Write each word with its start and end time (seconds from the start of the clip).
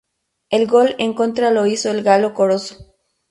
El 0.49 0.65
gol 0.65 0.95
en 0.97 1.13
contra 1.13 1.51
lo 1.51 1.67
hizo 1.67 1.91
el 1.91 2.01
Galo 2.01 2.33
Corozo. 2.33 2.95